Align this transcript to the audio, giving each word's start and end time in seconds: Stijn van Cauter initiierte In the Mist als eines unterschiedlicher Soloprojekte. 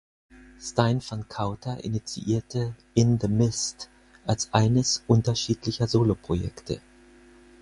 Stijn 0.59 1.01
van 1.01 1.27
Cauter 1.27 1.83
initiierte 1.83 2.73
In 2.95 3.19
the 3.19 3.27
Mist 3.27 3.89
als 4.25 4.51
eines 4.51 5.03
unterschiedlicher 5.05 5.85
Soloprojekte. 5.87 6.81